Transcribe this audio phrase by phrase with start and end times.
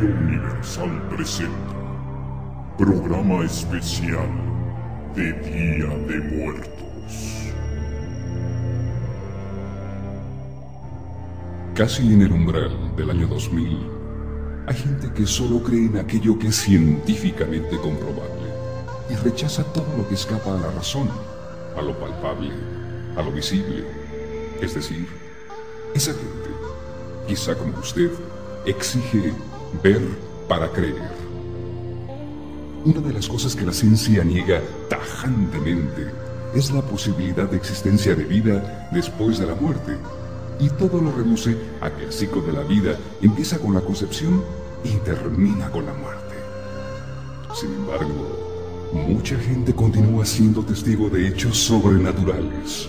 [0.00, 1.52] Universal presenta
[2.78, 4.26] Programa Especial
[5.14, 7.52] de Día de Muertos.
[11.74, 13.78] Casi en el umbral del año 2000,
[14.66, 18.48] hay gente que solo cree en aquello que es científicamente comprobable
[19.10, 21.08] y rechaza todo lo que escapa a la razón,
[21.76, 22.50] a lo palpable,
[23.16, 23.84] a lo visible.
[24.60, 25.06] Es decir,
[25.94, 26.50] esa gente,
[27.28, 28.10] quizá como usted,
[28.64, 29.32] exige
[29.82, 30.00] ver
[30.48, 31.10] para creer.
[32.84, 36.10] Una de las cosas que la ciencia niega tajantemente
[36.54, 39.96] es la posibilidad de existencia de vida después de la muerte.
[40.58, 44.42] Y todo lo reduce a que el ciclo de la vida empieza con la concepción
[44.84, 46.34] y termina con la muerte.
[47.54, 52.88] Sin embargo, mucha gente continúa siendo testigo de hechos sobrenaturales,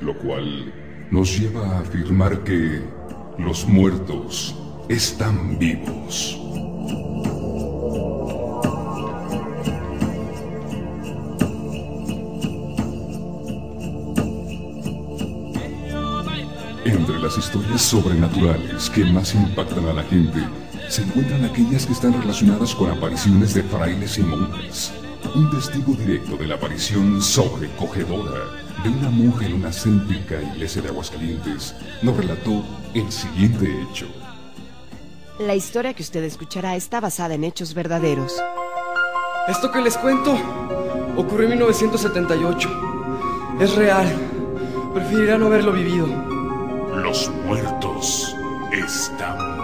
[0.00, 0.72] lo cual
[1.10, 2.82] nos lleva a afirmar que
[3.38, 4.54] los muertos
[4.88, 6.38] están vivos.
[16.84, 20.46] Entre las historias sobrenaturales que más impactan a la gente,
[20.88, 24.92] se encuentran aquellas que están relacionadas con apariciones de frailes y monjes.
[25.34, 30.88] Un testigo directo de la aparición sobrecogedora de una monja en una céntrica iglesia de
[30.88, 32.62] Aguascalientes nos relató
[32.92, 34.23] el siguiente hecho.
[35.38, 38.40] La historia que usted escuchará está basada en hechos verdaderos.
[39.48, 40.38] Esto que les cuento
[41.16, 42.70] ocurrió en 1978.
[43.58, 44.06] Es real.
[44.94, 46.06] Preferiría no haberlo vivido.
[46.94, 48.36] Los muertos
[48.70, 49.63] están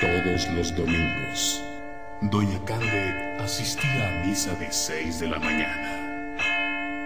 [0.00, 1.62] Todos los domingos,
[2.22, 6.00] Doña Cande asistía a misa de 6 de la mañana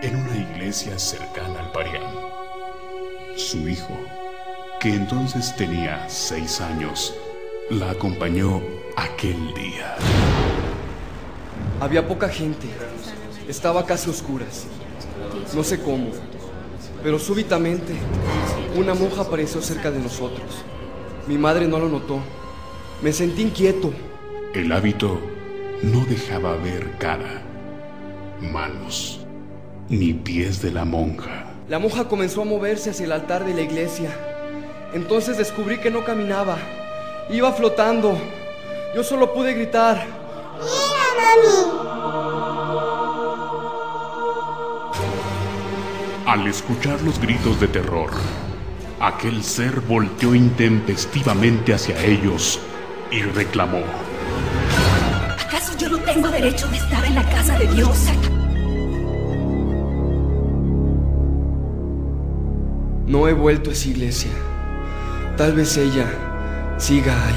[0.00, 2.14] en una iglesia cercana al Parián.
[3.36, 3.94] Su hijo,
[4.80, 7.14] que entonces tenía seis años,
[7.70, 8.62] la acompañó
[8.96, 9.96] aquel día.
[11.80, 12.68] Había poca gente.
[13.48, 14.66] Estaba casi oscuras.
[15.54, 16.10] No sé cómo,
[17.02, 17.94] pero súbitamente
[18.76, 20.64] una monja apareció cerca de nosotros.
[21.26, 22.20] Mi madre no lo notó.
[23.00, 23.92] Me sentí inquieto.
[24.52, 25.20] El hábito
[25.84, 27.42] no dejaba ver cara,
[28.40, 29.20] manos,
[29.88, 31.46] ni pies de la monja.
[31.68, 34.10] La monja comenzó a moverse hacia el altar de la iglesia.
[34.94, 36.58] Entonces descubrí que no caminaba.
[37.30, 38.18] Iba flotando.
[38.96, 40.04] Yo solo pude gritar.
[46.26, 48.10] Al escuchar los gritos de terror,
[48.98, 52.60] aquel ser volteó intempestivamente hacia ellos
[53.10, 53.82] y reclamó.
[55.40, 58.06] ¿Acaso yo no tengo derecho de estar en la casa de Dios?
[63.06, 64.30] No he vuelto a esa iglesia.
[65.36, 66.06] Tal vez ella
[66.76, 67.34] siga ahí.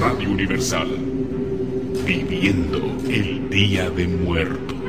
[0.00, 0.88] Radio Universal,
[2.04, 4.79] viviendo el Día de Muertos.